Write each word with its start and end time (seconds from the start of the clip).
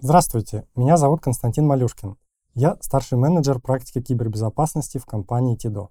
Здравствуйте, 0.00 0.64
меня 0.76 0.96
зовут 0.96 1.22
Константин 1.22 1.66
Малюшкин. 1.66 2.16
Я 2.54 2.76
старший 2.80 3.18
менеджер 3.18 3.58
практики 3.58 4.00
кибербезопасности 4.00 4.98
в 4.98 5.06
компании 5.06 5.56
ТИДО. 5.56 5.90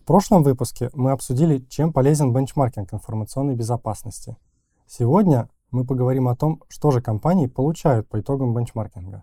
В 0.00 0.04
прошлом 0.06 0.42
выпуске 0.42 0.88
мы 0.94 1.10
обсудили, 1.10 1.58
чем 1.58 1.92
полезен 1.92 2.32
бенчмаркинг 2.32 2.94
информационной 2.94 3.54
безопасности. 3.54 4.38
Сегодня 4.86 5.50
мы 5.70 5.84
поговорим 5.84 6.26
о 6.26 6.36
том, 6.36 6.62
что 6.70 6.90
же 6.90 7.02
компании 7.02 7.48
получают 7.48 8.08
по 8.08 8.18
итогам 8.18 8.54
бенчмаркинга. 8.54 9.22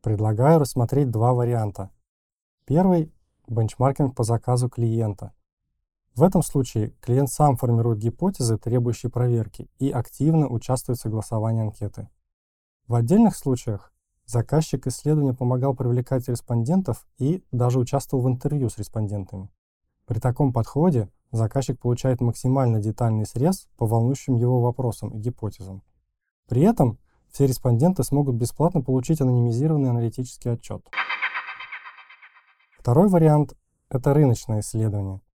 Предлагаю 0.00 0.60
рассмотреть 0.60 1.10
два 1.10 1.32
варианта. 1.32 1.90
Первый– 2.66 3.12
бенчмаркинг 3.48 4.14
по 4.14 4.22
заказу 4.22 4.68
клиента– 4.68 5.32
в 6.16 6.22
этом 6.22 6.42
случае 6.42 6.90
клиент 7.00 7.30
сам 7.30 7.56
формирует 7.56 7.98
гипотезы, 7.98 8.58
требующие 8.58 9.10
проверки, 9.10 9.70
и 9.78 9.90
активно 9.90 10.48
участвует 10.48 10.98
в 10.98 11.02
согласовании 11.02 11.62
анкеты. 11.62 12.08
В 12.88 12.94
отдельных 12.94 13.36
случаях 13.36 13.92
заказчик 14.26 14.86
исследования 14.86 15.34
помогал 15.34 15.74
привлекать 15.74 16.28
респондентов 16.28 17.06
и 17.18 17.44
даже 17.52 17.78
участвовал 17.78 18.24
в 18.24 18.28
интервью 18.28 18.68
с 18.68 18.78
респондентами. 18.78 19.50
При 20.06 20.18
таком 20.18 20.52
подходе 20.52 21.08
заказчик 21.30 21.78
получает 21.78 22.20
максимально 22.20 22.80
детальный 22.80 23.26
срез 23.26 23.68
по 23.76 23.86
волнующим 23.86 24.34
его 24.34 24.60
вопросам 24.60 25.10
и 25.10 25.18
гипотезам. 25.18 25.82
При 26.48 26.62
этом 26.62 26.98
все 27.30 27.46
респонденты 27.46 28.02
смогут 28.02 28.34
бесплатно 28.34 28.82
получить 28.82 29.20
анонимизированный 29.20 29.90
аналитический 29.90 30.52
отчет. 30.52 30.84
Второй 32.76 33.08
вариант– 33.08 33.54
это 33.88 34.12
рыночное 34.12 34.60
исследование– 34.60 35.20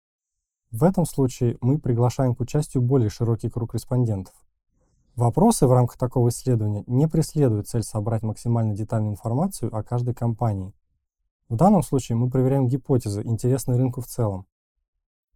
в 0.77 0.85
этом 0.85 1.07
случае 1.07 1.57
мы 1.63 1.79
приглашаем 1.79 2.35
к 2.35 2.41
участию 2.41 2.83
более 2.83 3.09
широкий 3.09 3.49
круг 3.49 3.73
респондентов. 3.73 4.35
Вопросы 5.15 5.67
в 5.67 5.73
рамках 5.73 5.97
такого 5.97 6.29
исследования 6.29 6.85
не 6.87 7.09
преследуют 7.09 7.67
цель 7.67 7.83
собрать 7.83 8.23
максимально 8.23 8.75
детальную 8.75 9.13
информацию 9.13 9.75
о 9.75 9.83
каждой 9.83 10.15
компании. 10.15 10.75
В 11.49 11.57
данном 11.57 11.83
случае 11.83 12.17
мы 12.17 12.29
проверяем 12.29 12.69
гипотезы, 12.69 13.23
интересные 13.23 13.79
рынку 13.79 14.03
в 14.03 14.07
целом. 14.07 14.47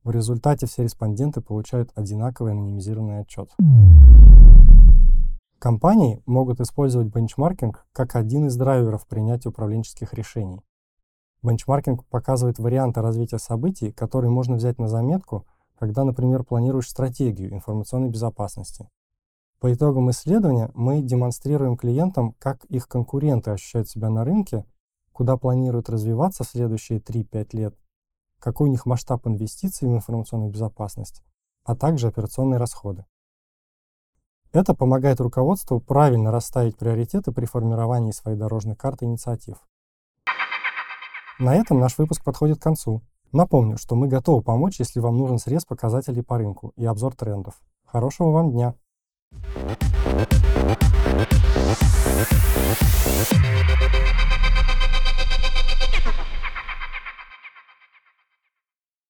В 0.05 0.11
результате 0.11 0.67
все 0.67 0.83
респонденты 0.83 1.41
получают 1.41 1.91
одинаковый 1.95 2.53
анонимизированный 2.53 3.21
отчет. 3.21 3.51
Компании 5.59 6.23
могут 6.27 6.61
использовать 6.61 7.09
бенчмаркинг 7.09 7.87
как 7.93 8.15
один 8.15 8.47
из 8.47 8.57
драйверов 8.57 9.07
принятия 9.07 9.49
управленческих 9.49 10.13
решений. 10.13 10.61
Бенчмаркинг 11.43 12.05
показывает 12.07 12.59
варианты 12.59 13.01
развития 13.01 13.39
событий, 13.39 13.93
которые 13.93 14.31
можно 14.31 14.57
взять 14.57 14.79
на 14.79 14.89
заметку, 14.89 15.47
когда, 15.79 16.05
например, 16.05 16.45
планируешь 16.45 16.89
стратегию 16.89 17.53
информационной 17.53 18.11
безопасности. 18.11 18.91
По 19.59 19.73
итогам 19.73 20.11
исследования 20.11 20.71
мы 20.75 21.03
демонстрируем 21.03 21.77
клиентам, 21.77 22.35
как 22.39 22.65
их 22.67 22.89
конкуренты 22.89 23.51
ощущают 23.51 23.89
себя 23.89 24.11
на 24.11 24.25
рынке, 24.25 24.65
куда 25.13 25.37
планируют 25.37 25.89
развиваться 25.89 26.45
в 26.45 26.49
следующие 26.49 26.99
3-5 26.99 27.49
лет, 27.57 27.79
какой 28.39 28.69
у 28.69 28.71
них 28.71 28.87
масштаб 28.87 29.27
инвестиций 29.27 29.89
в 29.89 29.95
информационную 29.95 30.51
безопасность, 30.51 31.23
а 31.65 31.77
также 31.77 32.09
операционные 32.09 32.59
расходы. 32.59 33.05
Это 34.53 34.75
помогает 34.75 35.21
руководству 35.21 35.81
правильно 35.81 36.31
расставить 36.33 36.77
приоритеты 36.77 37.31
при 37.33 37.45
формировании 37.45 38.11
своей 38.11 38.37
дорожной 38.37 38.77
карты 38.77 39.05
инициатив. 39.05 39.59
На 41.41 41.57
этом 41.57 41.81
наш 41.81 41.97
выпуск 41.97 42.23
подходит 42.23 42.59
к 42.59 42.63
концу. 42.63 43.01
Напомню, 43.33 43.79
что 43.79 43.95
мы 43.95 44.09
готовы 44.09 44.43
помочь, 44.43 44.79
если 44.79 45.01
вам 45.01 45.17
нужен 45.17 45.39
срез 45.39 45.65
показателей 45.65 46.21
по 46.21 46.37
рынку 46.37 46.75
и 46.77 46.85
обзор 46.85 47.15
трендов. 47.17 47.55
Хорошего 47.87 48.31
вам 48.31 48.53
дня! 48.53 48.75
Thank 51.11 51.33
you. 51.33 51.40